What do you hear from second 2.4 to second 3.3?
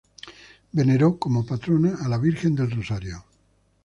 del Rosario.